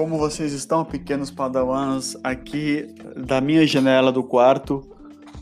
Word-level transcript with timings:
como 0.00 0.16
vocês 0.16 0.54
estão, 0.54 0.82
pequenos 0.82 1.30
padawans? 1.30 2.16
Aqui 2.24 2.88
da 3.14 3.38
minha 3.38 3.66
janela 3.66 4.10
do 4.10 4.24
quarto 4.24 4.80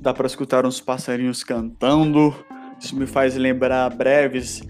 dá 0.00 0.12
para 0.12 0.26
escutar 0.26 0.66
uns 0.66 0.80
passarinhos 0.80 1.44
cantando. 1.44 2.34
Isso 2.76 2.96
me 2.96 3.06
faz 3.06 3.36
lembrar 3.36 3.88
breves 3.94 4.60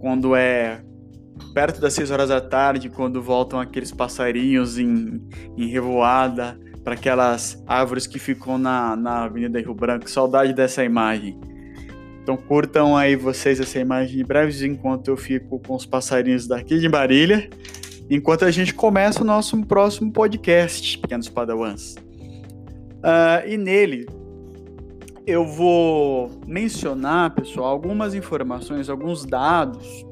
quando 0.00 0.34
é 0.34 0.82
perto 1.52 1.78
das 1.78 1.92
6 1.92 2.10
horas 2.10 2.30
da 2.30 2.40
tarde, 2.40 2.88
quando 2.88 3.20
voltam 3.20 3.60
aqueles 3.60 3.92
passarinhos 3.92 4.78
em, 4.78 5.20
em 5.58 5.66
revoada 5.66 6.58
para 6.82 6.94
aquelas 6.94 7.62
árvores 7.66 8.06
que 8.06 8.18
ficam 8.18 8.56
na, 8.56 8.96
na 8.96 9.24
Avenida 9.24 9.60
Rio 9.60 9.74
Branco. 9.74 10.08
Saudade 10.08 10.54
dessa 10.54 10.82
imagem. 10.82 11.38
Então 12.22 12.38
curtam 12.38 12.96
aí 12.96 13.14
vocês 13.14 13.60
essa 13.60 13.78
imagem 13.78 14.16
de 14.16 14.24
breves 14.24 14.62
enquanto 14.62 15.08
eu 15.08 15.18
fico 15.18 15.60
com 15.60 15.74
os 15.74 15.84
passarinhos 15.84 16.46
daqui 16.46 16.78
de 16.78 16.88
Marília, 16.88 17.50
enquanto 18.08 18.44
a 18.44 18.50
gente 18.50 18.74
começa 18.74 19.22
o 19.22 19.24
nosso 19.24 19.60
próximo 19.64 20.12
podcast, 20.12 20.98
Pequenos 20.98 21.28
Padawans. 21.28 21.94
Uh, 21.94 23.46
e 23.46 23.56
nele 23.56 24.06
eu 25.26 25.46
vou 25.46 26.30
mencionar, 26.46 27.34
pessoal, 27.34 27.68
algumas 27.68 28.14
informações, 28.14 28.90
alguns 28.90 29.24
dados 29.24 30.04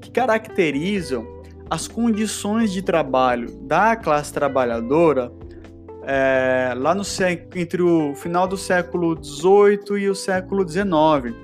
que 0.00 0.10
caracterizam 0.10 1.26
as 1.68 1.88
condições 1.88 2.72
de 2.72 2.82
trabalho 2.82 3.50
da 3.62 3.96
classe 3.96 4.32
trabalhadora 4.32 5.32
é, 6.04 6.74
lá 6.76 6.94
no 6.94 7.02
entre 7.54 7.82
o 7.82 8.14
final 8.14 8.46
do 8.46 8.56
século 8.56 9.16
XVIII 9.22 10.02
e 10.02 10.08
o 10.08 10.14
século 10.14 10.68
XIX. 10.68 11.34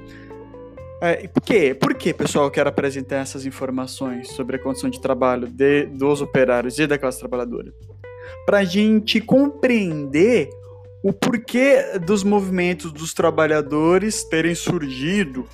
É, 1.00 1.28
por 1.28 1.42
quê? 1.42 1.74
Por 1.74 1.94
que, 1.94 2.12
pessoal, 2.12 2.46
eu 2.46 2.50
quero 2.50 2.68
apresentar 2.68 3.16
essas 3.16 3.46
informações 3.46 4.28
sobre 4.32 4.56
a 4.56 4.58
condição 4.58 4.90
de 4.90 5.00
trabalho 5.00 5.46
de, 5.46 5.86
dos 5.86 6.20
operários 6.20 6.78
e 6.78 6.86
da 6.86 6.98
classe 6.98 7.20
trabalhadora? 7.20 7.72
Para 8.44 8.58
a 8.58 8.64
gente 8.64 9.20
compreender 9.20 10.50
o 11.02 11.12
porquê 11.12 11.98
dos 12.04 12.24
movimentos 12.24 12.92
dos 12.92 13.14
trabalhadores 13.14 14.24
terem 14.24 14.54
surgido 14.54 15.46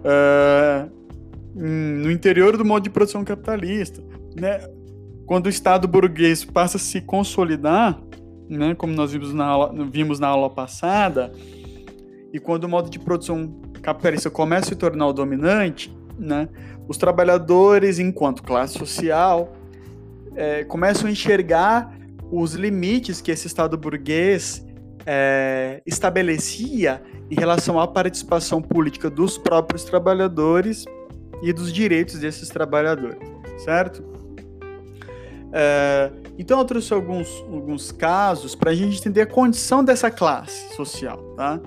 uh, 0.00 0.90
no 1.54 2.10
interior 2.10 2.56
do 2.56 2.64
modo 2.64 2.82
de 2.82 2.90
produção 2.90 3.24
capitalista. 3.24 4.02
Né? 4.34 4.60
Quando 5.24 5.46
o 5.46 5.48
Estado 5.48 5.86
burguês 5.86 6.44
passa 6.44 6.76
a 6.76 6.80
se 6.80 7.00
consolidar, 7.00 8.02
né, 8.48 8.74
como 8.74 8.92
nós 8.92 9.12
vimos 9.12 9.32
na, 9.32 9.44
aula, 9.44 9.72
vimos 9.88 10.18
na 10.18 10.26
aula 10.26 10.50
passada, 10.50 11.32
e 12.32 12.40
quando 12.40 12.64
o 12.64 12.68
modo 12.68 12.90
de 12.90 12.98
produção 12.98 13.69
capitalista 13.80 14.30
começa 14.30 14.66
a 14.66 14.68
se 14.68 14.76
tornar 14.76 15.08
o 15.08 15.12
dominante, 15.12 15.96
né, 16.18 16.48
os 16.86 16.96
trabalhadores, 16.96 17.98
enquanto 17.98 18.42
classe 18.42 18.78
social, 18.78 19.52
é, 20.34 20.64
começam 20.64 21.08
a 21.08 21.10
enxergar 21.10 21.96
os 22.30 22.54
limites 22.54 23.20
que 23.20 23.30
esse 23.30 23.46
Estado 23.46 23.76
burguês 23.76 24.64
é, 25.06 25.82
estabelecia 25.86 27.02
em 27.30 27.34
relação 27.34 27.78
à 27.78 27.86
participação 27.86 28.60
política 28.60 29.08
dos 29.08 29.38
próprios 29.38 29.84
trabalhadores 29.84 30.84
e 31.42 31.52
dos 31.52 31.72
direitos 31.72 32.18
desses 32.18 32.48
trabalhadores, 32.48 33.18
certo? 33.64 34.04
É, 35.52 36.10
então 36.38 36.58
eu 36.58 36.64
trouxe 36.64 36.92
alguns, 36.92 37.28
alguns 37.50 37.90
casos 37.92 38.54
para 38.54 38.70
a 38.70 38.74
gente 38.74 38.98
entender 38.98 39.22
a 39.22 39.26
condição 39.26 39.82
dessa 39.82 40.10
classe 40.10 40.74
social, 40.74 41.18
tá? 41.36 41.60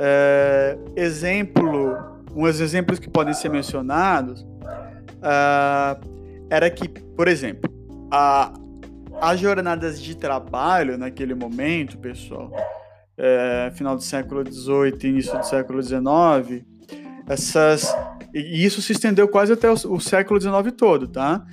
É, 0.00 0.78
exemplo, 0.94 1.96
uns 2.34 2.60
exemplos 2.60 3.00
que 3.00 3.10
podem 3.10 3.34
ser 3.34 3.48
mencionados 3.48 4.42
uh, 4.42 5.98
era 6.48 6.70
que, 6.70 6.88
por 6.88 7.26
exemplo, 7.26 7.68
a, 8.10 8.52
as 9.20 9.40
jornadas 9.40 10.00
de 10.00 10.16
trabalho 10.16 10.96
naquele 10.96 11.34
momento, 11.34 11.98
pessoal, 11.98 12.52
é, 13.16 13.72
final 13.74 13.96
do 13.96 14.02
século 14.02 14.44
XVIII, 14.46 15.10
início 15.10 15.36
do 15.36 15.44
século 15.44 15.82
XIX, 15.82 16.64
essas 17.28 17.92
e 18.32 18.64
isso 18.64 18.80
se 18.80 18.92
estendeu 18.92 19.26
quase 19.26 19.52
até 19.52 19.68
o, 19.68 19.72
o 19.72 20.00
século 20.00 20.40
XIX 20.40 20.72
todo, 20.76 21.08
tá? 21.08 21.44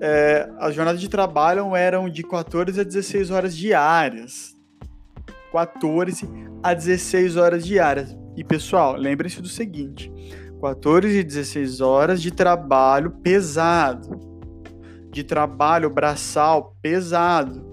é, 0.00 0.48
as 0.58 0.74
jornadas 0.74 1.00
de 1.00 1.08
trabalho 1.08 1.74
eram 1.74 2.08
de 2.08 2.22
14 2.22 2.80
a 2.80 2.84
16 2.84 3.30
horas 3.30 3.56
diárias. 3.56 4.56
14 5.52 6.28
a 6.62 6.74
16 6.74 7.36
horas 7.36 7.64
diárias. 7.64 8.16
E 8.36 8.44
pessoal, 8.44 8.96
lembrem-se 8.96 9.42
do 9.42 9.48
seguinte: 9.48 10.12
14 10.60 11.18
e 11.18 11.24
16 11.24 11.80
horas 11.80 12.22
de 12.22 12.30
trabalho 12.30 13.10
pesado. 13.22 14.26
De 15.10 15.24
trabalho 15.24 15.90
braçal 15.90 16.76
pesado. 16.82 17.66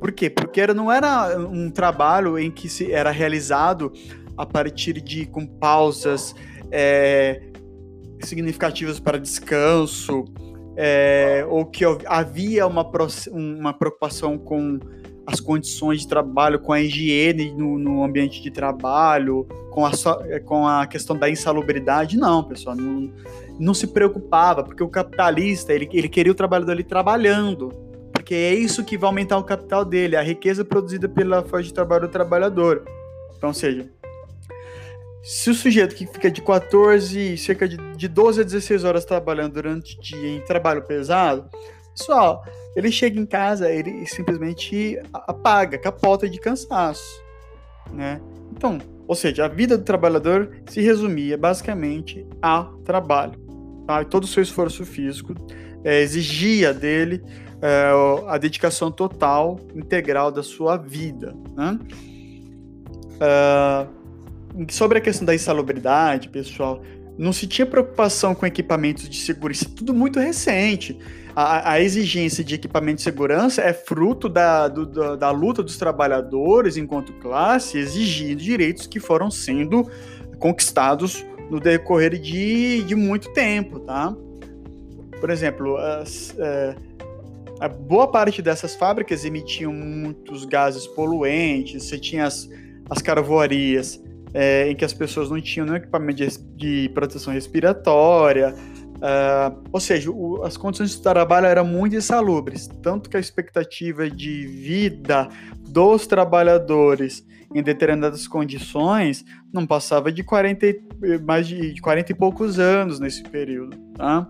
Por 0.00 0.10
quê? 0.10 0.28
Porque 0.28 0.60
era, 0.60 0.74
não 0.74 0.90
era 0.90 1.38
um 1.38 1.70
trabalho 1.70 2.38
em 2.38 2.50
que 2.50 2.68
se 2.68 2.90
era 2.90 3.10
realizado 3.10 3.92
a 4.36 4.44
partir 4.44 5.00
de 5.00 5.26
com 5.26 5.46
pausas 5.46 6.34
é, 6.72 7.40
significativas 8.20 8.98
para 8.98 9.18
descanso, 9.18 10.24
é, 10.76 11.46
ou 11.48 11.66
que 11.66 11.84
havia 12.06 12.66
uma, 12.66 12.90
uma 13.30 13.72
preocupação 13.72 14.38
com 14.38 14.80
as 15.26 15.40
condições 15.40 16.00
de 16.00 16.08
trabalho, 16.08 16.58
com 16.58 16.72
a 16.72 16.80
higiene 16.80 17.52
no, 17.52 17.78
no 17.78 18.04
ambiente 18.04 18.42
de 18.42 18.50
trabalho, 18.50 19.46
com 19.70 19.86
a, 19.86 19.92
com 20.44 20.66
a 20.66 20.86
questão 20.86 21.16
da 21.16 21.30
insalubridade. 21.30 22.16
Não, 22.16 22.42
pessoal, 22.42 22.74
não, 22.76 23.12
não 23.58 23.74
se 23.74 23.86
preocupava, 23.86 24.62
porque 24.64 24.82
o 24.82 24.88
capitalista, 24.88 25.72
ele, 25.72 25.88
ele 25.92 26.08
queria 26.08 26.32
o 26.32 26.34
trabalhador 26.34 26.72
ali 26.72 26.84
trabalhando, 26.84 27.68
porque 28.12 28.34
é 28.34 28.54
isso 28.54 28.84
que 28.84 28.98
vai 28.98 29.08
aumentar 29.08 29.38
o 29.38 29.44
capital 29.44 29.84
dele, 29.84 30.16
a 30.16 30.22
riqueza 30.22 30.64
produzida 30.64 31.08
pela 31.08 31.42
força 31.42 31.64
de 31.64 31.74
trabalho 31.74 32.08
do 32.08 32.12
trabalhador. 32.12 32.84
Então, 33.36 33.50
ou 33.50 33.54
seja, 33.54 33.88
se 35.22 35.50
o 35.50 35.54
sujeito 35.54 35.94
que 35.94 36.04
fica 36.04 36.28
de 36.28 36.42
14, 36.42 37.38
cerca 37.38 37.68
de, 37.68 37.76
de 37.96 38.08
12 38.08 38.40
a 38.40 38.44
16 38.44 38.82
horas 38.82 39.04
trabalhando 39.04 39.54
durante 39.54 39.96
o 39.96 40.00
dia 40.00 40.36
em 40.36 40.40
trabalho 40.40 40.82
pesado, 40.82 41.48
pessoal, 41.96 42.44
ele 42.74 42.90
chega 42.90 43.18
em 43.18 43.26
casa, 43.26 43.70
ele 43.70 44.06
simplesmente 44.06 44.98
apaga, 45.12 45.78
capota 45.78 46.28
de 46.28 46.38
cansaço, 46.38 47.22
né? 47.92 48.20
Então, 48.50 48.78
ou 49.06 49.14
seja, 49.14 49.44
a 49.44 49.48
vida 49.48 49.76
do 49.76 49.84
trabalhador 49.84 50.50
se 50.66 50.80
resumia 50.80 51.36
basicamente 51.36 52.26
ao 52.40 52.78
trabalho. 52.78 53.38
Tá? 53.86 54.04
Todo 54.04 54.24
o 54.24 54.26
seu 54.26 54.42
esforço 54.42 54.84
físico 54.84 55.34
é, 55.84 56.00
exigia 56.00 56.72
dele 56.72 57.22
é, 57.60 57.90
a 58.28 58.38
dedicação 58.38 58.90
total, 58.90 59.58
integral 59.74 60.30
da 60.30 60.42
sua 60.42 60.76
vida. 60.76 61.34
Né? 61.56 61.78
Uh, 63.22 64.66
sobre 64.70 64.98
a 64.98 65.00
questão 65.00 65.24
da 65.24 65.34
insalubridade, 65.34 66.28
pessoal, 66.28 66.82
não 67.18 67.32
se 67.32 67.46
tinha 67.46 67.66
preocupação 67.66 68.34
com 68.34 68.46
equipamentos 68.46 69.08
de 69.08 69.16
segurança, 69.18 69.66
é 69.66 69.68
tudo 69.68 69.92
muito 69.92 70.18
recente. 70.18 70.98
A, 71.34 71.72
a, 71.72 71.80
exigência 71.80 72.44
de 72.44 72.54
equipamento 72.54 72.96
de 72.96 73.02
segurança 73.02 73.62
é 73.62 73.72
fruto 73.72 74.28
da, 74.28 74.68
do, 74.68 74.84
da, 74.84 75.16
da, 75.16 75.30
luta 75.30 75.62
dos 75.62 75.78
trabalhadores 75.78 76.76
enquanto 76.76 77.14
classe, 77.14 77.78
exigindo 77.78 78.36
direitos 78.36 78.86
que 78.86 79.00
foram 79.00 79.30
sendo 79.30 79.88
conquistados 80.38 81.24
no 81.50 81.58
decorrer 81.58 82.18
de, 82.18 82.82
de 82.82 82.94
muito 82.94 83.32
tempo, 83.32 83.80
tá? 83.80 84.14
Por 85.18 85.30
exemplo, 85.30 85.76
as, 85.78 86.34
é, 86.38 86.76
a 87.60 87.68
boa 87.68 88.08
parte 88.08 88.42
dessas 88.42 88.74
fábricas 88.74 89.24
emitiam 89.24 89.72
muitos 89.72 90.44
gases 90.44 90.86
poluentes, 90.86 91.84
você 91.84 91.98
tinha 91.98 92.26
as, 92.26 92.48
as 92.90 93.00
carvoarias 93.00 94.02
é, 94.34 94.70
em 94.70 94.76
que 94.76 94.84
as 94.84 94.92
pessoas 94.92 95.30
não 95.30 95.40
tinham 95.40 95.66
nenhum 95.66 95.76
equipamento 95.76 96.16
de, 96.24 96.38
de 96.56 96.88
proteção 96.90 97.32
respiratória, 97.32 98.54
uh, 98.96 99.62
ou 99.72 99.80
seja, 99.80 100.10
o, 100.10 100.42
as 100.44 100.56
condições 100.56 100.92
de 100.92 101.02
trabalho 101.02 101.46
eram 101.46 101.64
muito 101.64 101.96
insalubres, 101.96 102.68
tanto 102.82 103.10
que 103.10 103.16
a 103.16 103.20
expectativa 103.20 104.10
de 104.10 104.46
vida 104.46 105.28
dos 105.60 106.06
trabalhadores 106.06 107.26
em 107.54 107.62
determinadas 107.62 108.26
condições 108.26 109.24
não 109.52 109.66
passava 109.66 110.10
de 110.10 110.22
40, 110.22 110.66
mais 111.24 111.46
de, 111.46 111.74
de 111.74 111.80
40 111.80 112.12
e 112.12 112.14
poucos 112.14 112.58
anos 112.58 112.98
nesse 112.98 113.22
período, 113.22 113.76
tá? 113.94 114.26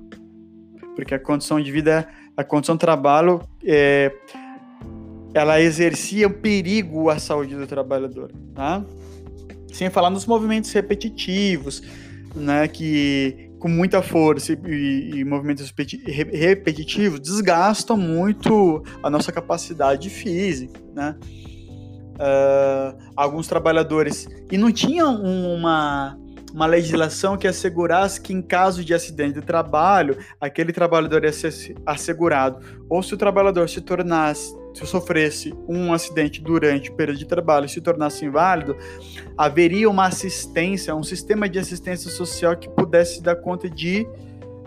Porque 0.96 1.14
a 1.14 1.19
condição 1.19 1.60
de 1.60 1.70
vida, 1.70 2.08
a 2.37 2.43
condição 2.43 2.75
de 2.75 2.81
trabalho, 2.81 3.40
é, 3.64 4.12
ela 5.32 5.60
exercia 5.60 6.28
um 6.28 6.32
perigo 6.32 7.08
à 7.08 7.19
saúde 7.19 7.55
do 7.55 7.66
trabalhador, 7.66 8.32
tá? 8.55 8.84
Sem 9.72 9.90
falar 9.90 10.10
nos 10.10 10.26
movimentos 10.26 10.70
repetitivos, 10.72 11.82
né, 12.34 12.69
que 12.69 13.50
com 13.58 13.69
muita 13.69 14.02
força 14.02 14.52
e, 14.52 15.10
e 15.14 15.24
movimentos 15.24 15.72
repetitivos 16.32 17.20
desgastam 17.20 17.96
muito 17.96 18.82
a 19.02 19.08
nossa 19.08 19.30
capacidade 19.30 20.10
física, 20.10 20.80
né? 20.94 21.16
Uh, 22.14 23.10
alguns 23.16 23.46
trabalhadores 23.46 24.28
e 24.50 24.58
não 24.58 24.70
tinham 24.70 25.14
uma 25.14 26.16
uma 26.52 26.66
legislação 26.66 27.36
que 27.36 27.48
assegurasse 27.48 28.20
que, 28.20 28.32
em 28.32 28.42
caso 28.42 28.84
de 28.84 28.92
acidente 28.92 29.34
de 29.34 29.40
trabalho, 29.40 30.19
aquele 30.40 30.72
trabalhador 30.72 31.24
ia 31.24 31.32
ser 31.32 31.74
assegurado. 31.86 32.58
Ou 32.88 33.02
se 33.02 33.14
o 33.14 33.16
trabalhador 33.16 33.69
se 33.69 33.80
tornasse, 33.80 34.54
se 34.74 34.86
sofresse 34.86 35.54
um 35.69 35.92
acidente 35.92 36.40
durante 36.40 36.90
o 36.90 36.94
período 36.94 37.19
de 37.19 37.26
trabalho 37.26 37.66
e 37.66 37.69
se 37.69 37.80
tornasse 37.80 38.24
inválido, 38.24 38.76
haveria 39.36 39.88
uma 39.88 40.06
assistência, 40.06 40.94
um 40.94 41.02
sistema 41.02 41.48
de 41.48 41.58
assistência 41.58 42.10
social 42.10 42.56
que 42.56 42.69
pudesse 42.69 43.22
dar 43.22 43.36
conta 43.36 43.69
de 43.69 44.06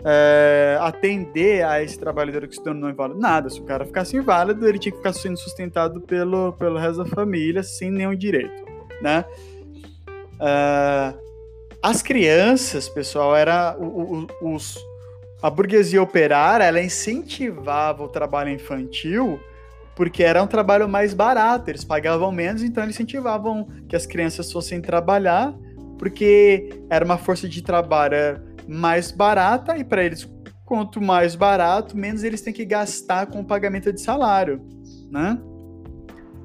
é, 0.04 0.78
atender 0.80 1.64
a 1.64 1.82
esse 1.82 1.98
trabalhador 1.98 2.46
que 2.46 2.54
se 2.54 2.62
tornou 2.62 2.88
inválido. 2.88 3.18
Nada, 3.18 3.50
se 3.50 3.60
o 3.60 3.64
cara 3.64 3.84
ficasse 3.84 4.16
inválido, 4.16 4.66
ele 4.68 4.78
tinha 4.78 4.92
que 4.92 4.98
ficar 4.98 5.12
sendo 5.12 5.36
sustentado 5.36 6.00
pelo, 6.00 6.52
pelo 6.52 6.78
resto 6.78 7.02
da 7.02 7.06
família 7.06 7.62
sem 7.62 7.90
nenhum 7.90 8.14
direito, 8.14 8.64
né? 9.02 9.24
Uh, 10.36 11.18
as 11.82 12.02
crianças, 12.02 12.88
pessoal, 12.88 13.34
era 13.34 13.76
o, 13.78 14.26
o, 14.42 14.54
os, 14.54 14.78
a 15.42 15.50
burguesia 15.50 16.02
operária, 16.02 16.64
ela 16.64 16.80
incentivava 16.80 18.04
o 18.04 18.08
trabalho 18.08 18.50
infantil 18.50 19.40
porque 19.96 20.22
era 20.22 20.42
um 20.42 20.46
trabalho 20.46 20.86
mais 20.86 21.14
barato, 21.14 21.70
eles 21.70 21.82
pagavam 21.82 22.30
menos, 22.30 22.62
então 22.62 22.84
eles 22.84 22.94
incentivavam 22.94 23.66
que 23.88 23.96
as 23.96 24.04
crianças 24.04 24.52
fossem 24.52 24.78
trabalhar, 24.80 25.54
porque 25.98 26.68
era 26.90 27.02
uma 27.02 27.16
força 27.16 27.48
de 27.48 27.62
trabalho 27.62 28.42
mais 28.68 29.10
barata 29.10 29.76
e 29.78 29.82
para 29.82 30.04
eles 30.04 30.30
quanto 30.66 31.00
mais 31.00 31.34
barato, 31.34 31.96
menos 31.96 32.22
eles 32.22 32.42
têm 32.42 32.52
que 32.52 32.64
gastar 32.64 33.26
com 33.26 33.40
o 33.40 33.44
pagamento 33.44 33.90
de 33.90 34.00
salário, 34.00 34.60
né? 35.10 35.38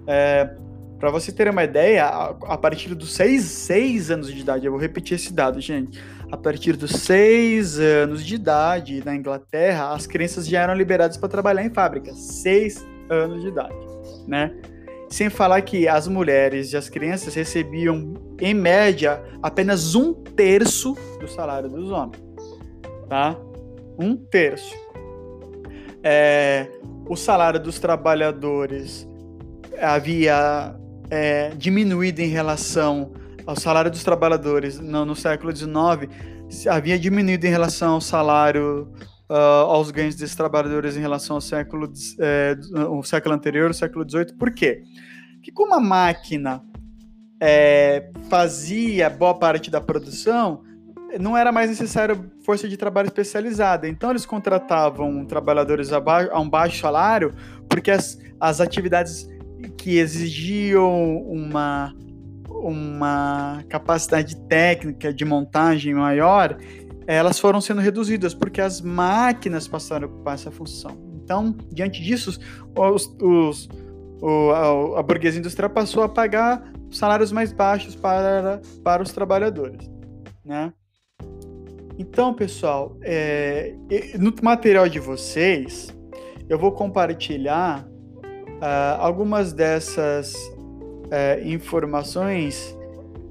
É, 0.07 0.55
para 0.97 1.09
você 1.09 1.31
ter 1.31 1.49
uma 1.49 1.63
ideia, 1.63 2.05
a, 2.05 2.57
partir 2.57 2.95
dos 2.95 3.13
seis, 3.13 3.43
seis 3.43 4.11
anos 4.11 4.31
de 4.31 4.39
idade, 4.39 4.65
eu 4.65 4.71
vou 4.71 4.79
repetir 4.79 5.15
esse 5.15 5.33
dado, 5.33 5.59
gente. 5.59 6.01
A 6.31 6.37
partir 6.37 6.77
dos 6.77 6.91
seis 6.91 7.79
anos 7.79 8.23
de 8.23 8.35
idade 8.35 9.03
na 9.03 9.13
Inglaterra, 9.13 9.93
as 9.93 10.07
crianças 10.07 10.47
já 10.47 10.61
eram 10.61 10.75
liberadas 10.75 11.17
para 11.17 11.27
trabalhar 11.27 11.65
em 11.65 11.73
fábricas. 11.73 12.17
Seis 12.17 12.85
anos 13.11 13.41
de 13.41 13.49
idade, 13.49 13.75
né? 14.27 14.51
Sem 15.09 15.29
falar 15.29 15.61
que 15.61 15.87
as 15.87 16.07
mulheres 16.07 16.71
e 16.71 16.77
as 16.77 16.87
crianças 16.87 17.35
recebiam, 17.35 18.13
em 18.39 18.53
média, 18.53 19.21
apenas 19.43 19.93
um 19.93 20.13
terço 20.13 20.95
do 21.19 21.27
salário 21.27 21.69
dos 21.69 21.91
homens, 21.91 22.21
tá? 23.09 23.37
Um 23.99 24.15
terço. 24.15 24.73
É, 26.01 26.67
o 27.07 27.15
salário 27.15 27.59
dos 27.59 27.77
trabalhadores 27.77 29.07
havia 29.79 30.75
é, 31.09 31.49
diminuído 31.49 32.21
em 32.21 32.29
relação 32.29 33.11
ao 33.45 33.55
salário 33.55 33.91
dos 33.91 34.03
trabalhadores 34.03 34.79
no, 34.79 35.03
no 35.03 35.15
século 35.15 35.53
XIX, 35.53 36.09
havia 36.69 36.97
diminuído 36.97 37.45
em 37.45 37.49
relação 37.49 37.95
ao 37.95 38.01
salário 38.01 38.91
uh, 39.31 39.65
aos 39.65 39.89
ganhos 39.91 40.15
desses 40.15 40.35
trabalhadores 40.35 40.97
em 40.97 40.99
relação 40.99 41.37
ao 41.37 41.41
século, 41.41 41.91
é, 42.19 42.57
século 43.05 43.33
anterior, 43.33 43.71
o 43.71 43.73
século 43.73 44.07
XVIII. 44.07 44.33
Por 44.37 44.51
quê? 44.51 44.83
Porque 45.35 45.51
como 45.51 45.73
a 45.73 45.79
máquina 45.79 46.61
é, 47.39 48.11
fazia 48.29 49.09
boa 49.09 49.33
parte 49.33 49.71
da 49.71 49.79
produção, 49.79 50.63
não 51.19 51.37
era 51.37 51.51
mais 51.51 51.69
necessário 51.69 52.29
força 52.43 52.67
de 52.67 52.75
trabalho 52.75 53.07
especializada. 53.07 53.87
Então 53.87 54.09
eles 54.09 54.25
contratavam 54.25 55.25
trabalhadores 55.25 55.93
a, 55.93 56.01
a 56.31 56.39
um 56.39 56.49
baixo 56.49 56.81
salário, 56.81 57.33
porque 57.69 57.89
as, 57.89 58.19
as 58.39 58.59
atividades 58.59 59.29
que 59.77 59.97
exigiam 59.97 61.17
uma, 61.23 61.95
uma 62.49 63.63
capacidade 63.69 64.35
técnica 64.47 65.13
de 65.13 65.23
montagem 65.23 65.93
maior, 65.93 66.57
elas 67.07 67.39
foram 67.39 67.59
sendo 67.59 67.81
reduzidas, 67.81 68.33
porque 68.33 68.61
as 68.61 68.81
máquinas 68.81 69.67
passaram 69.67 70.07
a 70.07 70.11
ocupar 70.11 70.35
essa 70.35 70.51
função. 70.51 70.97
Então, 71.23 71.55
diante 71.71 72.01
disso, 72.01 72.39
os, 72.75 73.15
os, 73.21 73.69
o, 74.21 74.51
a, 74.51 74.99
a 74.99 75.03
burguesia 75.03 75.39
industrial 75.39 75.69
passou 75.69 76.03
a 76.03 76.09
pagar 76.09 76.71
salários 76.89 77.31
mais 77.31 77.51
baixos 77.51 77.95
para, 77.95 78.61
para 78.83 79.01
os 79.01 79.11
trabalhadores. 79.11 79.89
Né? 80.43 80.73
Então, 81.97 82.33
pessoal, 82.33 82.97
é, 83.01 83.75
no 84.19 84.33
material 84.41 84.89
de 84.89 84.99
vocês, 84.99 85.95
eu 86.49 86.57
vou 86.57 86.71
compartilhar 86.71 87.87
Uh, 88.61 88.93
algumas 88.99 89.53
dessas 89.53 90.35
uh, 90.35 91.43
informações 91.43 92.77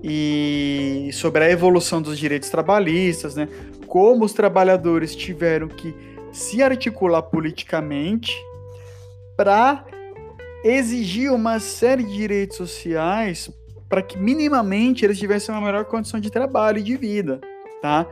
e 0.03 1.11
sobre 1.13 1.45
a 1.45 1.51
evolução 1.51 2.01
dos 2.01 2.19
direitos 2.19 2.49
trabalhistas, 2.49 3.35
né? 3.35 3.49
Como 3.87 4.25
os 4.25 4.33
trabalhadores 4.33 5.15
tiveram 5.15 5.69
que 5.69 5.95
se 6.33 6.63
articular 6.63 7.23
politicamente 7.23 8.33
para 9.37 9.85
exigir 10.65 11.33
uma 11.33 11.59
série 11.59 12.05
de 12.05 12.15
direitos 12.15 12.57
sociais 12.57 13.51
para 13.89 14.03
que 14.03 14.17
minimamente 14.17 15.05
eles 15.05 15.19
tivessem 15.19 15.55
uma 15.55 15.61
melhor 15.61 15.85
condição 15.85 16.21
de 16.21 16.31
trabalho 16.31 16.79
e 16.79 16.83
de 16.83 16.97
vida, 16.97 17.41
tá? 17.83 18.07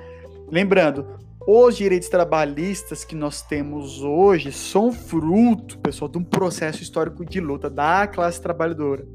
Lembrando, 0.50 1.06
os 1.50 1.76
direitos 1.76 2.10
trabalhistas 2.10 3.04
que 3.04 3.14
nós 3.14 3.40
temos 3.40 4.02
hoje 4.02 4.52
são 4.52 4.92
fruto, 4.92 5.78
pessoal, 5.78 6.10
de 6.10 6.18
um 6.18 6.22
processo 6.24 6.82
histórico 6.82 7.24
de 7.24 7.40
luta 7.40 7.70
da 7.70 8.06
classe 8.06 8.38
trabalhadora. 8.42 9.06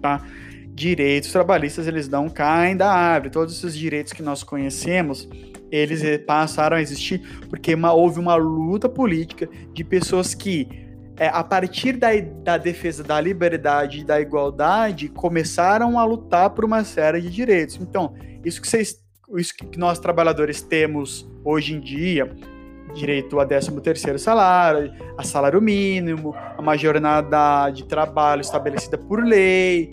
Tá? 0.00 0.22
Direitos 0.74 1.30
trabalhistas, 1.30 1.86
eles 1.86 2.08
não 2.08 2.28
caem 2.28 2.76
da 2.76 2.90
árvore. 2.90 3.30
Todos 3.30 3.56
esses 3.56 3.76
direitos 3.76 4.12
que 4.12 4.22
nós 4.22 4.42
conhecemos, 4.42 5.28
eles 5.70 6.02
passaram 6.26 6.76
a 6.76 6.82
existir 6.82 7.20
porque 7.48 7.74
uma, 7.74 7.92
houve 7.92 8.18
uma 8.18 8.34
luta 8.34 8.88
política 8.88 9.48
de 9.72 9.84
pessoas 9.84 10.34
que, 10.34 10.68
é, 11.16 11.28
a 11.28 11.44
partir 11.44 11.96
da, 11.96 12.08
da 12.42 12.56
defesa 12.56 13.02
da 13.02 13.20
liberdade 13.20 14.00
e 14.00 14.04
da 14.04 14.20
igualdade, 14.20 15.08
começaram 15.08 15.98
a 15.98 16.04
lutar 16.04 16.50
por 16.50 16.64
uma 16.64 16.84
série 16.84 17.20
de 17.20 17.30
direitos. 17.30 17.78
Então, 17.80 18.14
isso 18.44 18.60
que 18.60 18.68
vocês 18.68 19.02
isso 19.38 19.54
que 19.54 19.78
nós 19.78 19.98
trabalhadores 19.98 20.60
temos 20.60 21.28
hoje 21.44 21.74
em 21.74 21.80
dia, 21.80 22.30
direito 22.94 23.40
a 23.40 23.46
13 23.46 23.80
terceiro 23.80 24.18
salário, 24.18 24.92
a 25.16 25.22
salário 25.22 25.60
mínimo, 25.60 26.34
a 26.34 26.60
uma 26.60 26.76
jornada 26.76 27.70
de 27.70 27.84
trabalho 27.84 28.42
estabelecida 28.42 28.98
por 28.98 29.24
lei, 29.24 29.90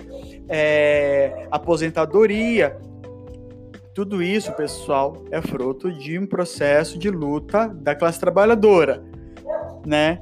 é, 0.50 1.48
aposentadoria, 1.52 2.76
tudo 3.94 4.24
isso, 4.24 4.52
pessoal, 4.54 5.26
é 5.32 5.42
fruto 5.42 5.92
de 5.92 6.18
um 6.18 6.26
processo 6.26 6.98
de 6.98 7.10
luta 7.10 7.68
da 7.68 7.96
classe 7.96 8.20
trabalhadora, 8.20 9.04
né? 9.86 10.20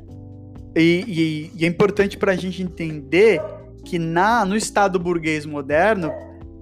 E, 0.75 1.03
e, 1.07 1.51
e 1.55 1.65
é 1.65 1.67
importante 1.67 2.17
para 2.17 2.33
a 2.33 2.35
gente 2.35 2.61
entender 2.61 3.41
que 3.85 3.97
na, 3.97 4.43
no 4.45 4.55
Estado 4.55 4.99
burguês 4.99 5.45
moderno, 5.45 6.11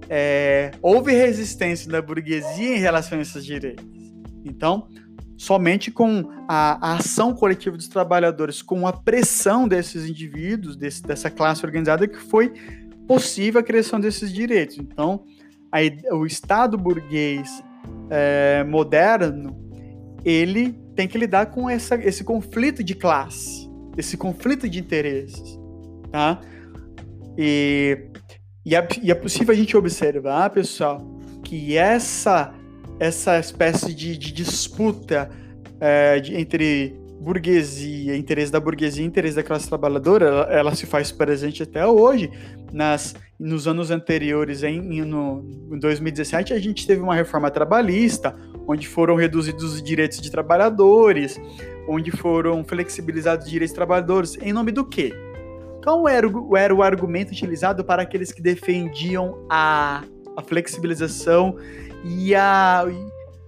é, 0.10 0.72
houve 0.82 1.12
resistência 1.12 1.92
da 1.92 2.02
burguesia 2.02 2.76
em 2.76 2.80
relação 2.80 3.18
a 3.18 3.22
esses 3.22 3.44
direitos. 3.44 3.86
Então, 4.44 4.88
somente 5.38 5.92
com 5.92 6.30
a, 6.48 6.92
a, 6.92 6.98
ação 6.98 7.34
coletiva 7.34 7.76
dos 7.76 7.88
trabalhadores, 7.88 8.62
com 8.62 8.88
a 8.88 8.94
pressão 8.94 9.68
desses 9.68 10.08
indivíduos, 10.08 10.76
desse, 10.76 11.02
dessa 11.02 11.30
classe 11.30 11.66
organizada, 11.66 12.08
que 12.08 12.18
foi 12.18 12.54
possível 13.08 13.60
a 13.60 13.64
criação 13.64 14.00
desses 14.00 14.32
direitos. 14.32 14.78
Então, 14.78 15.24
a, 15.72 15.80
o 16.16 16.26
Estado 16.26 16.78
burguês 16.78 17.64
é, 18.10 18.64
moderno, 18.64 19.56
ele 20.24 20.74
tem 20.96 21.08
que 21.08 21.18
lidar 21.18 21.48
com 21.48 21.70
essa, 21.70 21.96
esse 21.96 22.24
conflito 22.24 22.84
de 22.84 22.96
classe, 22.96 23.70
esse 23.98 24.18
conflito 24.18 24.68
de 24.68 24.80
interesses, 24.80 25.60
tá? 26.12 26.40
E 27.38 28.10
e 28.66 28.76
é, 28.76 28.88
e 29.04 29.12
é 29.12 29.16
possível 29.16 29.54
a 29.54 29.58
gente 29.58 29.78
observar, 29.78 30.50
pessoal, 30.50 31.06
que 31.44 31.78
essa, 31.78 32.52
essa 33.00 33.38
espécie 33.38 33.94
de, 33.94 34.18
de 34.18 34.32
disputa 34.32 35.30
é, 35.80 36.20
de, 36.20 36.36
entre 36.36 37.00
burguesia, 37.20 38.16
interesse 38.16 38.52
da 38.52 38.60
burguesia 38.60 39.06
interesse 39.06 39.36
da 39.36 39.44
classe 39.44 39.68
trabalhadora, 39.68 40.26
ela, 40.26 40.44
ela, 40.52 40.76
se 40.76 40.86
faz 40.86 41.12
presente 41.12 41.64
até 41.64 41.86
hoje. 41.86 42.30
Nas, 42.72 43.16
nos 43.40 43.68
anos 43.68 43.90
anteriores, 43.90 44.64
em, 44.64 45.02
no, 45.04 45.44
em 45.72 45.80
2017, 45.80 46.54
a 46.54 46.60
gente 46.60 46.86
teve 46.86 47.02
uma 47.02 47.16
reforma 47.16 47.50
trabalhista, 47.50 48.36
onde 48.68 48.88
foram 48.88 49.16
reduzidos 49.16 49.64
os 49.64 49.82
direitos 49.82 50.20
de 50.20 50.30
trabalhadores, 50.30 51.40
onde 51.88 52.12
foram 52.12 52.64
flexibilizados 52.64 53.46
os 53.46 53.52
direitos 53.52 53.72
de 53.72 53.76
trabalhadores. 53.76 54.38
Em 54.42 54.52
nome 54.52 54.72
do 54.72 54.86
quê? 54.86 55.14
Qual 55.84 56.08
era 56.08 56.28
o, 56.28 56.58
era 56.58 56.74
o 56.74 56.82
argumento 56.82 57.32
utilizado 57.32 57.84
para 57.84 58.02
aqueles 58.02 58.32
que 58.32 58.42
defendiam 58.42 59.46
a, 59.50 60.04
a 60.36 60.42
flexibilização 60.42 61.56
e 62.04 62.36
a, 62.36 62.86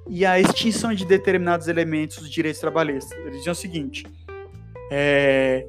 e 0.09 0.25
a 0.25 0.39
extinção 0.39 0.93
de 0.93 1.05
determinados 1.05 1.67
elementos 1.67 2.17
dos 2.17 2.29
direitos 2.29 2.59
trabalhistas? 2.59 3.17
Eles 3.19 3.37
diziam 3.37 3.53
o 3.53 3.55
seguinte: 3.55 4.05
é, 4.91 5.65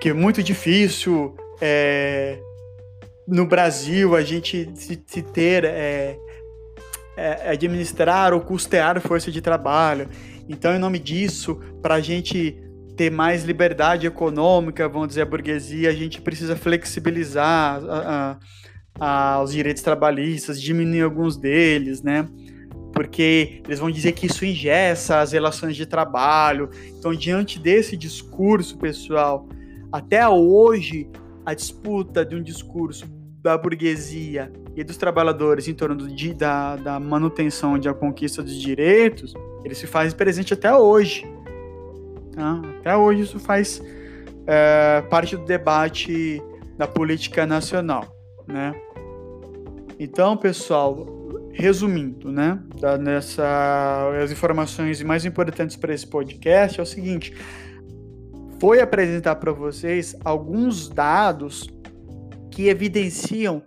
que 0.00 0.10
é 0.10 0.12
muito 0.12 0.42
difícil 0.42 1.36
é, 1.60 2.38
no 3.26 3.46
Brasil 3.46 4.16
a 4.16 4.22
gente 4.22 4.70
se, 4.74 5.02
se 5.06 5.22
ter 5.22 5.64
é, 5.64 6.16
é, 7.16 7.50
administrar 7.50 8.32
ou 8.32 8.40
custear 8.40 9.00
força 9.00 9.30
de 9.30 9.40
trabalho. 9.40 10.08
Então, 10.48 10.74
em 10.74 10.78
nome 10.78 10.98
disso, 10.98 11.60
para 11.80 11.94
a 11.94 12.00
gente 12.00 12.56
ter 12.96 13.10
mais 13.10 13.44
liberdade 13.44 14.06
econômica, 14.06 14.88
vamos 14.88 15.08
dizer, 15.08 15.22
a 15.22 15.26
burguesia, 15.26 15.88
a 15.88 15.94
gente 15.94 16.20
precisa 16.20 16.56
flexibilizar 16.56 17.82
a, 17.88 18.38
a, 18.98 19.36
a, 19.36 19.42
os 19.42 19.52
direitos 19.52 19.82
trabalhistas, 19.82 20.60
diminuir 20.60 21.02
alguns 21.02 21.36
deles, 21.36 22.02
né? 22.02 22.28
Porque 23.02 23.60
eles 23.66 23.80
vão 23.80 23.90
dizer 23.90 24.12
que 24.12 24.26
isso 24.26 24.44
ingessa 24.46 25.18
as 25.20 25.32
relações 25.32 25.74
de 25.74 25.84
trabalho. 25.84 26.70
Então, 26.96 27.12
diante 27.12 27.58
desse 27.58 27.96
discurso, 27.96 28.78
pessoal, 28.78 29.48
até 29.90 30.26
hoje, 30.28 31.10
a 31.44 31.52
disputa 31.52 32.24
de 32.24 32.36
um 32.36 32.42
discurso 32.42 33.04
da 33.42 33.58
burguesia 33.58 34.52
e 34.76 34.84
dos 34.84 34.96
trabalhadores 34.96 35.66
em 35.66 35.74
torno 35.74 35.96
do, 35.96 36.34
da, 36.34 36.76
da 36.76 37.00
manutenção 37.00 37.76
e 37.76 37.80
da 37.80 37.92
conquista 37.92 38.40
dos 38.40 38.54
direitos, 38.54 39.34
ele 39.64 39.74
se 39.74 39.88
faz 39.88 40.14
presente 40.14 40.54
até 40.54 40.72
hoje. 40.72 41.26
Tá? 42.36 42.62
Até 42.78 42.96
hoje 42.96 43.22
isso 43.22 43.40
faz 43.40 43.82
é, 44.46 45.02
parte 45.10 45.36
do 45.36 45.44
debate 45.44 46.40
da 46.78 46.86
política 46.86 47.44
nacional, 47.46 48.16
né? 48.46 48.72
Então, 49.98 50.36
pessoal, 50.36 51.21
resumindo, 51.52 52.32
né, 52.32 52.58
nessa, 53.00 54.10
as 54.22 54.30
informações 54.30 55.02
mais 55.02 55.24
importantes 55.24 55.76
para 55.76 55.92
esse 55.92 56.06
podcast 56.06 56.80
é 56.80 56.82
o 56.82 56.86
seguinte: 56.86 57.34
foi 58.58 58.80
apresentar 58.80 59.36
para 59.36 59.52
vocês 59.52 60.16
alguns 60.24 60.88
dados 60.88 61.68
que 62.50 62.68
evidenciam 62.68 63.62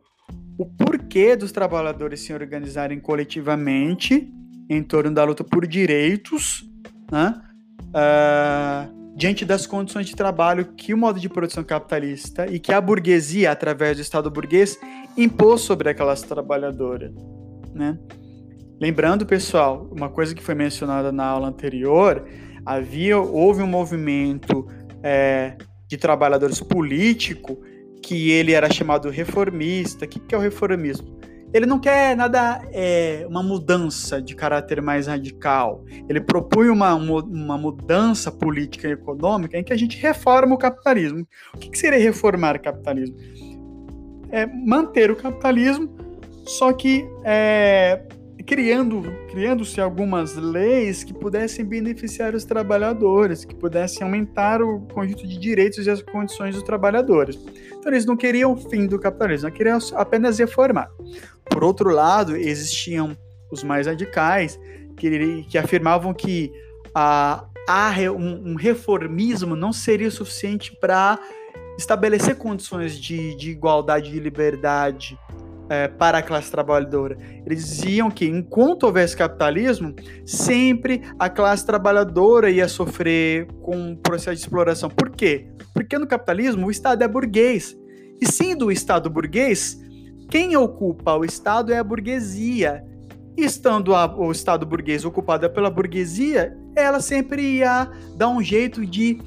o 0.57 0.65
porquê 0.65 1.35
dos 1.35 1.51
trabalhadores 1.51 2.21
se 2.21 2.33
organizarem 2.33 2.99
coletivamente 2.99 4.31
em 4.69 4.81
torno 4.81 5.13
da 5.13 5.23
luta 5.23 5.43
por 5.43 5.67
direitos, 5.67 6.63
né? 7.11 7.41
Uh, 7.89 9.15
diante 9.15 9.45
das 9.45 9.65
condições 9.65 10.05
de 10.05 10.15
trabalho 10.15 10.73
que 10.75 10.93
o 10.93 10.97
modo 10.97 11.19
de 11.19 11.29
produção 11.29 11.63
capitalista 11.63 12.47
e 12.47 12.59
que 12.59 12.73
a 12.73 12.81
burguesia, 12.81 13.51
através 13.51 13.97
do 13.97 14.01
Estado 14.01 14.29
burguês, 14.29 14.77
impôs 15.17 15.61
sobre 15.61 15.89
a 15.89 15.93
classe 15.93 16.25
trabalhadora. 16.25 17.13
Né? 17.75 17.99
Lembrando, 18.79 19.25
pessoal, 19.25 19.87
uma 19.91 20.09
coisa 20.09 20.33
que 20.33 20.41
foi 20.41 20.55
mencionada 20.55 21.11
na 21.11 21.25
aula 21.25 21.49
anterior, 21.49 22.25
havia, 22.65 23.17
houve 23.19 23.61
um 23.61 23.67
movimento 23.67 24.65
é, 25.03 25.57
de 25.87 25.97
trabalhadores 25.97 26.61
político 26.61 27.61
que 28.01 28.31
ele 28.31 28.53
era 28.53 28.71
chamado 28.71 29.09
reformista. 29.09 30.05
O 30.05 30.07
que, 30.07 30.19
que 30.19 30.33
é 30.33 30.37
o 30.37 30.41
reformismo? 30.41 31.15
Ele 31.53 31.65
não 31.65 31.79
quer 31.79 32.17
nada, 32.17 32.61
é, 32.71 33.25
uma 33.29 33.41
mudança 33.41 34.21
de 34.21 34.35
caráter 34.35 34.81
mais 34.81 35.07
radical. 35.07 35.85
Ele 36.09 36.19
propõe 36.19 36.69
uma, 36.69 36.93
uma 36.95 37.57
mudança 37.57 38.31
política 38.31 38.87
e 38.87 38.91
econômica 38.91 39.57
em 39.57 39.63
que 39.63 39.71
a 39.71 39.77
gente 39.77 39.97
reforma 39.97 40.53
o 40.53 40.57
capitalismo. 40.57 41.25
O 41.53 41.57
que, 41.57 41.69
que 41.69 41.77
seria 41.77 41.99
reformar 41.99 42.57
o 42.57 42.61
capitalismo? 42.61 43.15
É 44.31 44.45
manter 44.45 45.09
o 45.11 45.15
capitalismo, 45.15 45.89
só 46.45 46.71
que 46.71 47.07
é, 47.23 48.01
criando 48.45 49.03
criando-se 49.29 49.81
algumas 49.81 50.35
leis 50.35 51.03
que 51.03 51.13
pudessem 51.13 51.65
beneficiar 51.65 52.35
os 52.35 52.45
trabalhadores, 52.45 53.43
que 53.43 53.55
pudessem 53.55 54.03
aumentar 54.03 54.61
o 54.61 54.81
conjunto 54.93 55.27
de 55.27 55.37
direitos 55.37 55.85
e 55.85 55.89
as 55.89 56.01
condições 56.01 56.55
dos 56.55 56.63
trabalhadores. 56.63 57.37
Então 57.67 57.91
eles 57.91 58.05
não 58.05 58.15
queriam 58.15 58.53
o 58.53 58.57
fim 58.57 58.87
do 58.87 58.99
capitalismo, 58.99 59.51
queriam 59.51 59.77
apenas 59.95 60.39
reformar. 60.39 60.89
Por 61.49 61.63
outro 61.63 61.89
lado, 61.89 62.35
existiam 62.35 63.17
os 63.51 63.63
mais 63.63 63.87
radicais 63.87 64.59
que, 64.95 65.43
que 65.43 65.57
afirmavam 65.57 66.13
que 66.13 66.51
a, 66.93 67.45
a, 67.67 67.91
um, 68.11 68.51
um 68.51 68.55
reformismo 68.55 69.55
não 69.55 69.73
seria 69.73 70.11
suficiente 70.11 70.75
para 70.79 71.19
estabelecer 71.77 72.37
condições 72.37 72.97
de, 72.97 73.35
de 73.35 73.51
igualdade 73.51 74.15
e 74.15 74.19
liberdade 74.19 75.17
é, 75.69 75.87
para 75.87 76.19
a 76.19 76.21
classe 76.21 76.51
trabalhadora. 76.51 77.17
Eles 77.45 77.65
diziam 77.67 78.09
que, 78.09 78.25
enquanto 78.25 78.83
houvesse 78.83 79.15
capitalismo, 79.15 79.95
sempre 80.25 81.01
a 81.17 81.29
classe 81.29 81.65
trabalhadora 81.65 82.49
ia 82.49 82.67
sofrer 82.67 83.47
com 83.61 83.75
um 83.75 83.95
processo 83.95 84.35
de 84.35 84.41
exploração. 84.41 84.89
Por 84.89 85.09
quê? 85.11 85.47
Porque 85.73 85.97
no 85.97 86.07
capitalismo 86.07 86.67
o 86.67 86.71
Estado 86.71 87.03
é 87.03 87.07
burguês. 87.07 87.75
E 88.21 88.25
sendo 88.25 88.67
o 88.67 88.71
Estado 88.71 89.09
burguês, 89.09 89.79
quem 90.29 90.55
ocupa 90.55 91.15
o 91.15 91.25
Estado 91.25 91.73
é 91.73 91.77
a 91.77 91.83
burguesia. 91.83 92.83
E 93.37 93.43
estando 93.43 93.93
a, 93.93 94.05
o 94.17 94.31
Estado 94.31 94.65
burguês 94.65 95.03
ocupado 95.03 95.49
pela 95.49 95.69
burguesia, 95.69 96.57
ela 96.75 97.01
sempre 97.01 97.57
ia 97.57 97.89
dar 98.15 98.29
um 98.29 98.41
jeito 98.41 98.85
de 98.85 99.19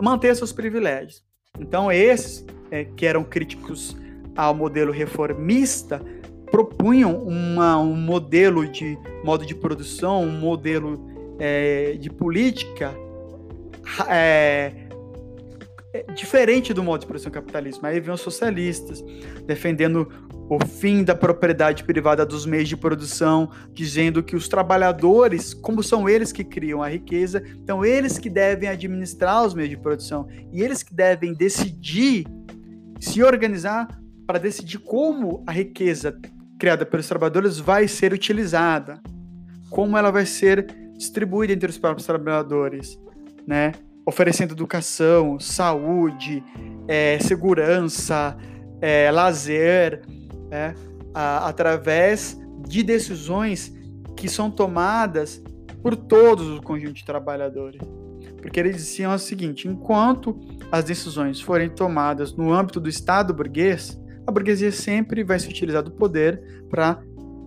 manter 0.00 0.34
seus 0.34 0.52
privilégios. 0.52 1.22
Então, 1.58 1.92
esses 1.92 2.44
é, 2.70 2.84
que 2.84 3.06
eram 3.06 3.22
críticos 3.24 3.96
ao 4.36 4.54
modelo 4.54 4.92
reformista 4.92 6.00
propunham 6.50 7.22
uma, 7.22 7.78
um 7.78 7.96
modelo 7.96 8.66
de 8.68 8.98
modo 9.24 9.44
de 9.44 9.54
produção, 9.54 10.22
um 10.22 10.38
modelo 10.38 11.06
é, 11.38 11.96
de 11.98 12.10
política 12.10 12.94
é, 14.08 14.72
é, 15.92 16.12
diferente 16.14 16.72
do 16.72 16.82
modo 16.82 17.00
de 17.00 17.06
produção 17.06 17.32
capitalista. 17.32 17.86
Aí 17.86 18.00
vem 18.00 18.14
os 18.14 18.20
socialistas 18.20 19.04
defendendo 19.46 20.08
o 20.48 20.64
fim 20.64 21.02
da 21.02 21.14
propriedade 21.14 21.82
privada 21.82 22.24
dos 22.24 22.46
meios 22.46 22.68
de 22.68 22.76
produção, 22.76 23.50
dizendo 23.72 24.22
que 24.22 24.36
os 24.36 24.48
trabalhadores, 24.48 25.52
como 25.52 25.82
são 25.82 26.08
eles 26.08 26.30
que 26.30 26.44
criam 26.44 26.82
a 26.82 26.88
riqueza, 26.88 27.42
então 27.62 27.84
eles 27.84 28.18
que 28.18 28.30
devem 28.30 28.68
administrar 28.68 29.44
os 29.44 29.54
meios 29.54 29.70
de 29.70 29.76
produção 29.76 30.28
e 30.52 30.62
eles 30.62 30.82
que 30.82 30.94
devem 30.94 31.34
decidir 31.34 32.24
se 33.00 33.22
organizar 33.22 33.88
para 34.26 34.38
decidir 34.38 34.78
como 34.78 35.42
a 35.46 35.52
riqueza 35.52 36.18
criada 36.58 36.84
pelos 36.84 37.06
trabalhadores 37.06 37.58
vai 37.58 37.86
ser 37.86 38.12
utilizada, 38.12 39.00
como 39.70 39.96
ela 39.96 40.10
vai 40.10 40.26
ser 40.26 40.66
distribuída 40.96 41.52
entre 41.52 41.70
os 41.70 41.78
próprios 41.78 42.06
trabalhadores, 42.06 42.98
né? 43.46 43.72
Oferecendo 44.04 44.52
educação, 44.52 45.38
saúde, 45.38 46.42
é, 46.88 47.18
segurança, 47.20 48.36
é, 48.80 49.10
lazer, 49.10 50.02
é, 50.50 50.74
a, 51.14 51.48
através 51.48 52.38
de 52.66 52.82
decisões 52.82 53.74
que 54.16 54.28
são 54.28 54.50
tomadas 54.50 55.42
por 55.82 55.94
todos 55.94 56.58
o 56.58 56.62
conjunto 56.62 56.94
de 56.94 57.04
trabalhadores. 57.04 57.80
Porque 58.40 58.60
eles 58.60 58.76
diziam 58.76 59.14
o 59.14 59.18
seguinte: 59.18 59.68
enquanto 59.68 60.38
as 60.70 60.84
decisões 60.84 61.40
forem 61.40 61.68
tomadas 61.68 62.32
no 62.32 62.52
âmbito 62.52 62.80
do 62.80 62.88
Estado 62.88 63.34
burguês, 63.34 63.98
a 64.26 64.32
burguesia 64.32 64.72
sempre 64.72 65.22
vai 65.22 65.38
se 65.38 65.48
utilizar 65.48 65.82
do 65.82 65.90
poder 65.90 66.64
para 66.68 67.00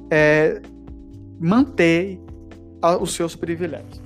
é, 0.10 0.62
manter 1.40 2.20
a, 2.82 2.98
os 2.98 3.14
seus 3.14 3.36
privilégios. 3.36 4.02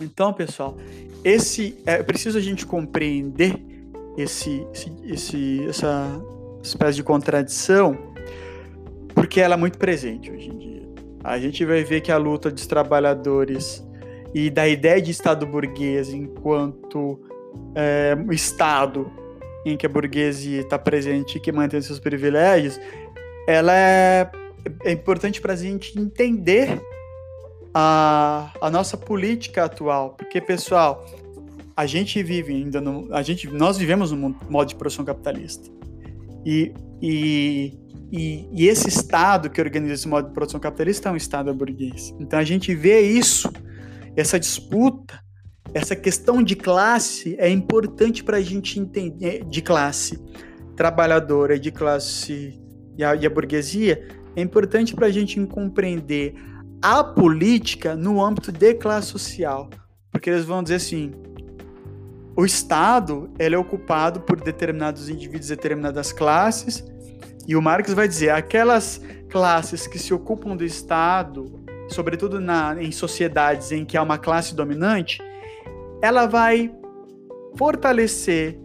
Então, 0.00 0.32
pessoal, 0.32 0.76
esse 1.24 1.78
é 1.86 2.02
preciso 2.02 2.38
a 2.38 2.40
gente 2.40 2.66
compreender 2.66 3.64
esse, 4.16 4.66
esse, 4.72 4.92
esse, 5.04 5.66
essa 5.68 6.20
espécie 6.62 6.96
de 6.96 7.02
contradição, 7.02 7.96
porque 9.14 9.40
ela 9.40 9.54
é 9.54 9.56
muito 9.56 9.78
presente 9.78 10.30
hoje 10.30 10.50
em 10.50 10.58
dia. 10.58 10.82
A 11.24 11.38
gente 11.38 11.64
vai 11.64 11.84
ver 11.84 12.00
que 12.00 12.10
a 12.10 12.18
luta 12.18 12.50
dos 12.50 12.66
trabalhadores 12.66 13.82
e 14.34 14.50
da 14.50 14.68
ideia 14.68 15.00
de 15.00 15.10
Estado 15.10 15.46
burguês 15.46 16.12
enquanto 16.12 17.20
é, 17.74 18.16
Estado 18.30 19.10
em 19.64 19.76
que 19.76 19.86
a 19.86 19.88
burguesia 19.88 20.60
está 20.60 20.78
presente 20.78 21.38
e 21.38 21.40
que 21.40 21.52
mantém 21.52 21.80
seus 21.80 21.98
privilégios, 21.98 22.80
ela 23.46 23.72
é, 23.74 24.30
é 24.84 24.92
importante 24.92 25.40
para 25.40 25.52
a 25.52 25.56
gente 25.56 25.98
entender 25.98 26.80
a, 27.74 28.50
a 28.60 28.70
nossa 28.70 28.96
política 28.96 29.64
atual, 29.64 30.10
porque 30.10 30.40
pessoal, 30.40 31.06
a 31.76 31.86
gente 31.86 32.22
vive 32.22 32.54
ainda 32.54 32.80
no, 32.80 33.12
a 33.14 33.22
gente, 33.22 33.48
nós 33.48 33.78
vivemos 33.78 34.12
no 34.12 34.36
modo 34.48 34.68
de 34.68 34.74
produção 34.74 35.04
capitalista 35.04 35.70
e, 36.44 36.74
e, 37.00 37.78
e, 38.12 38.48
e 38.52 38.68
esse 38.68 38.88
Estado 38.88 39.48
que 39.48 39.60
organiza 39.60 39.94
esse 39.94 40.08
modo 40.08 40.28
de 40.28 40.34
produção 40.34 40.60
capitalista 40.60 41.08
é 41.08 41.12
um 41.12 41.16
Estado 41.16 41.54
burguês. 41.54 42.14
Então 42.20 42.38
a 42.38 42.44
gente 42.44 42.74
vê 42.74 43.00
isso, 43.00 43.50
essa 44.16 44.38
disputa 44.38 45.21
essa 45.74 45.96
questão 45.96 46.42
de 46.42 46.54
classe 46.54 47.34
é 47.38 47.48
importante 47.48 48.22
para 48.22 48.36
a 48.36 48.42
gente 48.42 48.78
entender 48.78 49.44
de 49.44 49.62
classe 49.62 50.22
trabalhadora, 50.76 51.58
de 51.58 51.70
classe 51.70 52.60
e 52.96 53.04
a, 53.04 53.14
e 53.14 53.26
a 53.26 53.30
burguesia, 53.30 54.06
é 54.36 54.42
importante 54.42 54.94
para 54.94 55.06
a 55.06 55.10
gente 55.10 55.40
compreender 55.46 56.34
a 56.80 57.02
política 57.02 57.94
no 57.94 58.22
âmbito 58.22 58.50
de 58.50 58.74
classe 58.74 59.08
social, 59.08 59.70
porque 60.10 60.30
eles 60.30 60.44
vão 60.44 60.62
dizer 60.62 60.76
assim: 60.76 61.12
o 62.36 62.44
Estado 62.44 63.30
ele 63.38 63.54
é 63.54 63.58
ocupado 63.58 64.20
por 64.20 64.40
determinados 64.40 65.08
indivíduos, 65.08 65.48
determinadas 65.48 66.12
classes, 66.12 66.84
E 67.46 67.56
o 67.56 67.62
Marx 67.62 67.92
vai 67.92 68.06
dizer 68.06 68.30
aquelas 68.30 69.00
classes 69.28 69.86
que 69.86 69.98
se 69.98 70.14
ocupam 70.14 70.56
do 70.56 70.64
Estado, 70.64 71.64
sobretudo 71.88 72.40
na, 72.40 72.76
em 72.80 72.92
sociedades 72.92 73.72
em 73.72 73.84
que 73.84 73.96
há 73.96 74.02
uma 74.02 74.16
classe 74.16 74.54
dominante, 74.54 75.20
ela 76.02 76.26
vai 76.26 76.74
fortalecer, 77.56 78.58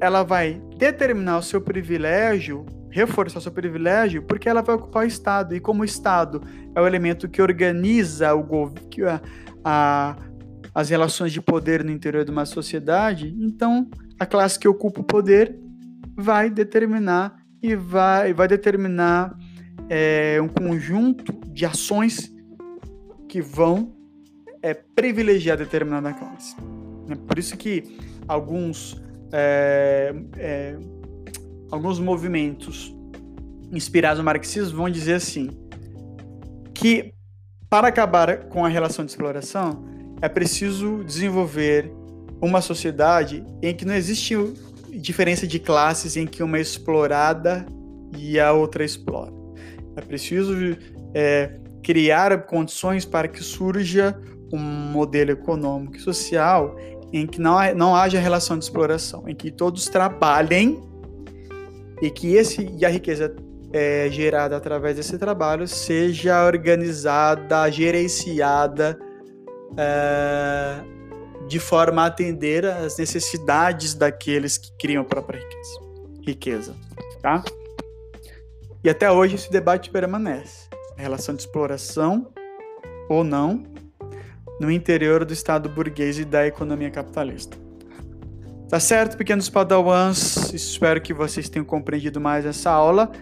ela 0.00 0.22
vai 0.22 0.62
determinar 0.78 1.38
o 1.38 1.42
seu 1.42 1.60
privilégio, 1.60 2.64
reforçar 2.88 3.40
o 3.40 3.42
seu 3.42 3.50
privilégio, 3.50 4.22
porque 4.22 4.48
ela 4.48 4.62
vai 4.62 4.76
ocupar 4.76 5.02
o 5.02 5.06
Estado. 5.06 5.56
E 5.56 5.60
como 5.60 5.82
o 5.82 5.84
Estado 5.84 6.40
é 6.72 6.80
o 6.80 6.86
elemento 6.86 7.28
que 7.28 7.42
organiza 7.42 8.32
o 8.32 8.72
a, 9.08 9.20
a, 9.64 10.16
as 10.72 10.88
relações 10.88 11.32
de 11.32 11.40
poder 11.40 11.82
no 11.82 11.90
interior 11.90 12.24
de 12.24 12.30
uma 12.30 12.46
sociedade, 12.46 13.34
então 13.40 13.90
a 14.18 14.24
classe 14.24 14.56
que 14.56 14.68
ocupa 14.68 15.00
o 15.00 15.04
poder 15.04 15.58
vai 16.16 16.48
determinar 16.48 17.36
e 17.60 17.74
vai, 17.74 18.32
vai 18.32 18.46
determinar 18.46 19.36
é, 19.88 20.38
um 20.40 20.48
conjunto 20.48 21.32
de 21.48 21.66
ações 21.66 22.32
que 23.28 23.42
vão 23.42 23.92
é, 24.62 24.72
privilegiar 24.74 25.58
determinada 25.58 26.12
classe. 26.12 26.54
É 27.08 27.14
por 27.14 27.38
isso 27.38 27.56
que 27.56 27.98
alguns, 28.26 29.00
é, 29.32 30.14
é, 30.36 30.76
alguns 31.70 31.98
movimentos 31.98 32.94
inspirados 33.72 34.18
no 34.18 34.24
marxismo 34.24 34.76
vão 34.76 34.90
dizer 34.90 35.14
assim 35.14 35.50
que 36.72 37.12
para 37.68 37.88
acabar 37.88 38.44
com 38.44 38.64
a 38.64 38.68
relação 38.68 39.04
de 39.04 39.10
exploração 39.10 39.84
é 40.20 40.28
preciso 40.28 41.02
desenvolver 41.04 41.90
uma 42.40 42.60
sociedade 42.60 43.44
em 43.62 43.74
que 43.74 43.84
não 43.84 43.94
existe 43.94 44.36
diferença 44.90 45.46
de 45.46 45.58
classes 45.58 46.16
em 46.16 46.26
que 46.26 46.42
uma 46.42 46.58
é 46.58 46.60
explorada 46.60 47.66
e 48.16 48.38
a 48.38 48.52
outra 48.52 48.84
explora. 48.84 49.32
É 49.96 50.00
preciso 50.00 50.54
é, 51.14 51.58
criar 51.82 52.46
condições 52.46 53.04
para 53.04 53.28
que 53.28 53.42
surja 53.42 54.18
um 54.52 54.58
modelo 54.58 55.32
econômico 55.32 55.96
e 55.96 56.00
social 56.00 56.76
em 57.16 57.28
que 57.28 57.40
não, 57.40 57.56
não 57.76 57.94
haja 57.94 58.18
relação 58.18 58.58
de 58.58 58.64
exploração, 58.64 59.28
em 59.28 59.36
que 59.36 59.50
todos 59.50 59.86
trabalhem 59.88 60.82
e 62.02 62.10
que 62.10 62.34
esse 62.34 62.68
e 62.76 62.84
a 62.84 62.88
riqueza 62.88 63.34
é, 63.72 64.08
gerada 64.10 64.56
através 64.56 64.96
desse 64.96 65.16
trabalho 65.16 65.68
seja 65.68 66.44
organizada, 66.44 67.70
gerenciada 67.70 68.98
é, 69.76 70.80
de 71.46 71.60
forma 71.60 72.02
a 72.02 72.06
atender 72.06 72.66
às 72.66 72.98
necessidades 72.98 73.94
daqueles 73.94 74.58
que 74.58 74.72
criam 74.76 75.02
a 75.02 75.06
própria 75.06 75.38
riqueza. 75.38 75.80
riqueza 76.26 76.74
tá? 77.22 77.44
E 78.82 78.90
até 78.90 79.10
hoje 79.10 79.36
esse 79.36 79.50
debate 79.50 79.88
permanece. 79.88 80.68
A 80.98 81.00
relação 81.00 81.34
de 81.34 81.42
exploração 81.42 82.28
ou 83.08 83.22
não 83.22 83.73
no 84.60 84.70
interior 84.70 85.24
do 85.24 85.32
Estado 85.32 85.68
burguês 85.68 86.18
e 86.18 86.24
da 86.24 86.46
economia 86.46 86.90
capitalista. 86.90 87.56
Tá 88.68 88.80
certo, 88.80 89.16
pequenos 89.16 89.48
padawans? 89.48 90.52
Espero 90.52 91.00
que 91.00 91.12
vocês 91.12 91.48
tenham 91.48 91.64
compreendido 91.64 92.20
mais 92.20 92.46
essa 92.46 92.70
aula 92.70 93.12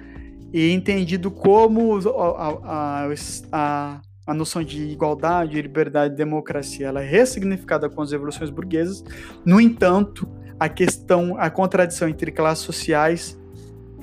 e 0.53 0.71
entendido 0.71 1.31
como 1.31 1.99
a, 1.99 2.49
a, 2.65 3.15
a, 3.53 4.01
a 4.27 4.35
noção 4.35 4.62
de 4.62 4.83
igualdade, 4.85 5.61
liberdade 5.61 6.15
e 6.15 6.17
democracia 6.17 6.87
ela 6.87 7.03
é 7.03 7.07
ressignificada 7.07 7.89
com 7.89 8.03
as 8.03 8.12
revoluções 8.12 8.51
burguesas. 8.51 9.03
No 9.45 9.61
entanto, 9.61 10.29
a 10.61 10.69
questão, 10.69 11.37
a 11.39 11.51
contradição 11.51 12.09
entre 12.09 12.31
classes 12.31 12.65
sociais 12.65 13.39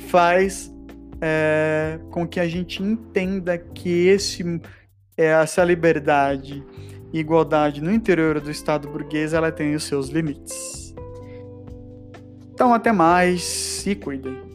faz 0.08 0.74
é, 1.22 2.00
com 2.12 2.28
que 2.28 2.40
a 2.40 2.48
gente 2.48 2.84
entenda 2.84 3.58
que 3.58 4.08
esse, 4.08 4.44
é, 5.18 5.28
essa 5.28 5.64
liberdade 5.64 6.64
igualdade 7.13 7.82
no 7.82 7.92
interior 7.92 8.39
do 8.39 8.51
Estado 8.51 8.88
burguês 8.88 9.34
ela 9.34 9.51
tem 9.51 9.76
os 9.76 9.84
seus 9.84 10.10
limites. 10.10 10.93
Então, 12.54 12.74
até 12.74 12.91
mais 12.91 13.86
e 13.88 13.95
cuidem. 13.95 14.49